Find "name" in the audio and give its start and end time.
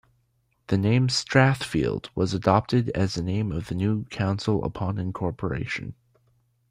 0.79-1.09, 3.21-3.51